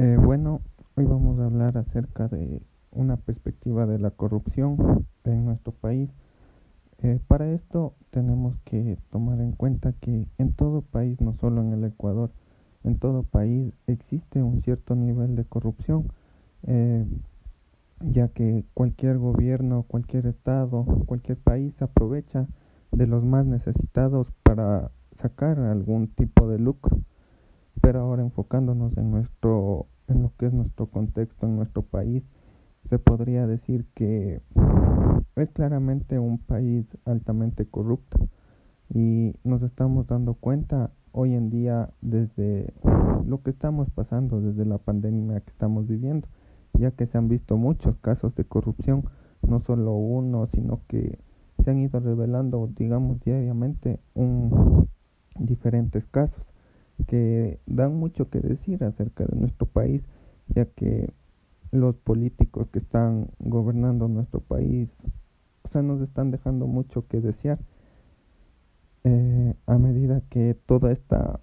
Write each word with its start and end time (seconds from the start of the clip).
Eh, 0.00 0.16
bueno, 0.16 0.60
hoy 0.94 1.06
vamos 1.06 1.40
a 1.40 1.46
hablar 1.46 1.76
acerca 1.76 2.28
de 2.28 2.62
una 2.92 3.16
perspectiva 3.16 3.84
de 3.84 3.98
la 3.98 4.12
corrupción 4.12 5.04
en 5.24 5.44
nuestro 5.44 5.72
país. 5.72 6.08
Eh, 7.02 7.18
para 7.26 7.50
esto 7.50 7.94
tenemos 8.10 8.56
que 8.64 8.96
tomar 9.10 9.40
en 9.40 9.50
cuenta 9.50 9.92
que 9.94 10.28
en 10.38 10.52
todo 10.52 10.82
país, 10.82 11.20
no 11.20 11.34
solo 11.40 11.62
en 11.62 11.72
el 11.72 11.82
Ecuador, 11.82 12.30
en 12.84 12.96
todo 13.00 13.24
país 13.24 13.74
existe 13.88 14.40
un 14.40 14.62
cierto 14.62 14.94
nivel 14.94 15.34
de 15.34 15.44
corrupción, 15.44 16.12
eh, 16.68 17.04
ya 17.98 18.28
que 18.28 18.64
cualquier 18.74 19.18
gobierno, 19.18 19.82
cualquier 19.82 20.26
estado, 20.26 20.84
cualquier 21.06 21.38
país 21.38 21.74
aprovecha 21.82 22.46
de 22.92 23.08
los 23.08 23.24
más 23.24 23.46
necesitados 23.46 24.28
para 24.44 24.92
sacar 25.20 25.58
algún 25.58 26.06
tipo 26.06 26.46
de 26.46 26.60
lucro. 26.60 27.00
Pero 27.80 28.00
ahora 28.00 28.22
enfocándonos 28.22 28.96
en 28.96 29.10
nuestro, 29.10 29.86
en 30.08 30.22
lo 30.22 30.32
que 30.38 30.46
es 30.46 30.52
nuestro 30.52 30.86
contexto 30.86 31.46
en 31.46 31.56
nuestro 31.56 31.82
país, 31.82 32.22
se 32.88 32.98
podría 32.98 33.46
decir 33.46 33.84
que 33.94 34.40
es 35.36 35.50
claramente 35.50 36.18
un 36.18 36.38
país 36.38 36.86
altamente 37.04 37.66
corrupto. 37.66 38.28
Y 38.92 39.34
nos 39.44 39.62
estamos 39.62 40.06
dando 40.06 40.34
cuenta 40.34 40.90
hoy 41.12 41.34
en 41.34 41.50
día 41.50 41.90
desde 42.00 42.72
lo 43.26 43.42
que 43.42 43.50
estamos 43.50 43.90
pasando, 43.90 44.40
desde 44.40 44.64
la 44.64 44.78
pandemia 44.78 45.40
que 45.40 45.50
estamos 45.50 45.86
viviendo, 45.86 46.26
ya 46.74 46.90
que 46.92 47.06
se 47.06 47.18
han 47.18 47.28
visto 47.28 47.56
muchos 47.56 47.96
casos 47.98 48.34
de 48.34 48.44
corrupción, 48.44 49.04
no 49.46 49.60
solo 49.60 49.92
uno, 49.92 50.48
sino 50.54 50.80
que 50.88 51.18
se 51.64 51.70
han 51.70 51.78
ido 51.78 52.00
revelando, 52.00 52.70
digamos, 52.76 53.20
diariamente 53.20 54.00
un, 54.14 54.88
diferentes 55.38 56.04
casos 56.06 56.47
que 57.08 57.58
dan 57.66 57.96
mucho 57.96 58.28
que 58.28 58.38
decir 58.38 58.84
acerca 58.84 59.24
de 59.24 59.34
nuestro 59.34 59.66
país, 59.66 60.02
ya 60.54 60.66
que 60.66 61.10
los 61.72 61.96
políticos 61.96 62.68
que 62.70 62.78
están 62.78 63.30
gobernando 63.38 64.08
nuestro 64.08 64.40
país, 64.40 64.90
o 65.72 65.82
nos 65.82 66.02
están 66.02 66.30
dejando 66.30 66.66
mucho 66.66 67.06
que 67.08 67.20
desear. 67.20 67.58
Eh, 69.04 69.54
a 69.66 69.78
medida 69.78 70.22
que 70.28 70.54
toda 70.66 70.92
esta, 70.92 71.40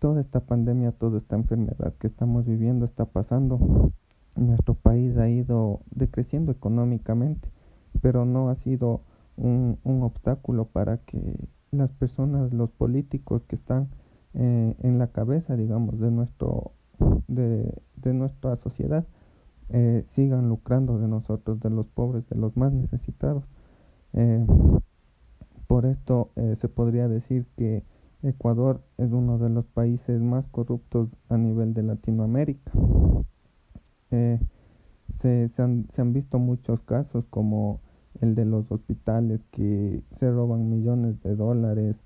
toda 0.00 0.20
esta 0.20 0.40
pandemia, 0.40 0.92
toda 0.92 1.18
esta 1.18 1.36
enfermedad 1.36 1.94
que 1.98 2.08
estamos 2.08 2.44
viviendo 2.44 2.84
está 2.84 3.06
pasando, 3.06 3.92
nuestro 4.34 4.74
país 4.74 5.16
ha 5.16 5.30
ido 5.30 5.80
decreciendo 5.94 6.52
económicamente, 6.52 7.48
pero 8.02 8.26
no 8.26 8.50
ha 8.50 8.56
sido 8.56 9.00
un, 9.38 9.78
un 9.82 10.02
obstáculo 10.02 10.66
para 10.66 10.98
que 10.98 11.48
las 11.70 11.90
personas, 11.92 12.52
los 12.52 12.70
políticos 12.70 13.42
que 13.48 13.56
están 13.56 13.88
eh, 14.38 14.74
en 14.82 14.98
la 14.98 15.06
cabeza, 15.08 15.56
digamos, 15.56 15.98
de, 15.98 16.10
nuestro, 16.10 16.72
de, 17.26 17.72
de 17.96 18.12
nuestra 18.12 18.56
sociedad, 18.56 19.06
eh, 19.70 20.04
sigan 20.14 20.48
lucrando 20.48 20.98
de 20.98 21.08
nosotros, 21.08 21.58
de 21.60 21.70
los 21.70 21.86
pobres, 21.86 22.28
de 22.28 22.36
los 22.36 22.54
más 22.56 22.72
necesitados. 22.72 23.44
Eh, 24.12 24.46
por 25.66 25.86
esto 25.86 26.30
se 26.60 26.68
podría 26.68 27.08
decir 27.08 27.44
que 27.56 27.82
Ecuador 28.22 28.82
es 28.98 29.10
uno 29.10 29.38
de 29.38 29.48
los 29.48 29.64
países 29.66 30.20
más 30.20 30.46
corruptos 30.52 31.08
a 31.28 31.36
nivel 31.36 31.74
de 31.74 31.82
Latinoamérica. 31.82 32.70
Se, 34.10 34.38
se, 35.22 35.50
han, 35.58 35.88
se 35.96 36.02
han 36.02 36.12
visto 36.12 36.38
muchos 36.38 36.80
casos 36.82 37.24
como 37.30 37.80
el 38.20 38.36
de 38.36 38.44
los 38.44 38.70
hospitales 38.70 39.40
que 39.50 40.02
se 40.20 40.30
roban 40.30 40.70
millones 40.70 41.20
de 41.24 41.34
dólares 41.34 41.96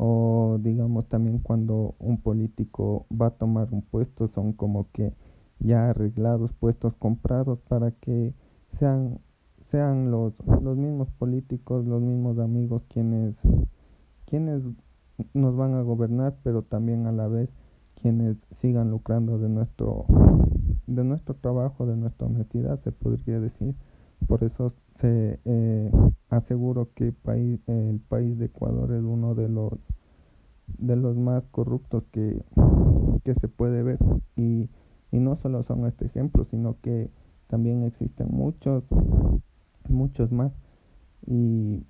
o 0.00 0.58
digamos 0.60 1.08
también 1.08 1.40
cuando 1.40 1.96
un 1.98 2.18
político 2.18 3.06
va 3.10 3.26
a 3.26 3.30
tomar 3.30 3.66
un 3.72 3.82
puesto 3.82 4.28
son 4.28 4.52
como 4.52 4.86
que 4.92 5.12
ya 5.58 5.90
arreglados 5.90 6.52
puestos 6.52 6.94
comprados 6.94 7.58
para 7.68 7.90
que 7.90 8.32
sean 8.78 9.18
sean 9.72 10.12
los 10.12 10.34
los 10.62 10.76
mismos 10.76 11.08
políticos 11.18 11.84
los 11.84 12.00
mismos 12.00 12.38
amigos 12.38 12.84
quienes 12.88 13.34
quienes 14.26 14.62
nos 15.34 15.56
van 15.56 15.74
a 15.74 15.82
gobernar 15.82 16.36
pero 16.44 16.62
también 16.62 17.08
a 17.08 17.12
la 17.12 17.26
vez 17.26 17.50
quienes 18.00 18.36
sigan 18.60 18.92
lucrando 18.92 19.38
de 19.38 19.48
nuestro 19.48 20.04
de 20.86 21.02
nuestro 21.02 21.34
trabajo 21.34 21.86
de 21.86 21.96
nuestra 21.96 22.28
honestidad 22.28 22.78
se 22.84 22.92
podría 22.92 23.40
decir 23.40 23.74
por 24.26 24.44
eso 24.44 24.72
se 25.00 25.38
eh, 25.44 25.90
aseguro 26.30 26.90
que 26.94 27.12
país, 27.12 27.60
el 27.66 28.00
país 28.00 28.38
de 28.38 28.46
Ecuador 28.46 28.92
es 28.92 29.02
uno 29.02 29.34
de 29.34 29.48
los 29.48 29.72
de 30.76 30.96
los 30.96 31.16
más 31.16 31.44
corruptos 31.50 32.04
que, 32.12 32.42
que 33.24 33.34
se 33.34 33.48
puede 33.48 33.82
ver. 33.82 33.98
Y, 34.36 34.68
y 35.10 35.18
no 35.18 35.36
solo 35.36 35.62
son 35.64 35.86
este 35.86 36.06
ejemplo 36.06 36.46
sino 36.50 36.76
que 36.82 37.10
también 37.48 37.84
existen 37.84 38.28
muchos 38.30 38.84
muchos 39.88 40.30
más. 40.32 40.52
Y, 41.26 41.84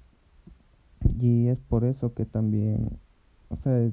y 1.21 1.49
es 1.49 1.59
por 1.69 1.85
eso 1.85 2.15
que 2.15 2.25
también 2.25 2.99
o 3.49 3.57
sea 3.57 3.91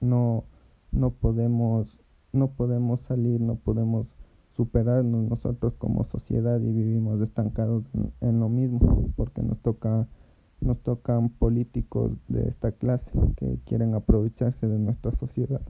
no 0.00 0.44
no 0.92 1.10
podemos 1.10 1.96
no 2.32 2.48
podemos 2.50 3.00
salir 3.08 3.40
no 3.40 3.56
podemos 3.56 4.06
superarnos 4.58 5.30
nosotros 5.30 5.72
como 5.78 6.04
sociedad 6.10 6.60
y 6.60 6.72
vivimos 6.72 7.22
estancados 7.22 7.84
en, 8.20 8.40
lo 8.40 8.48
mismo 8.48 9.08
porque 9.14 9.40
nos 9.40 9.56
toca 9.62 10.08
nos 10.60 10.76
tocan 10.82 11.28
políticos 11.28 12.10
de 12.26 12.48
esta 12.48 12.72
clase 12.72 13.08
que 13.36 13.60
quieren 13.66 13.94
aprovecharse 13.94 14.66
de 14.66 14.80
nuestra 14.80 15.12
sociedad. 15.12 15.60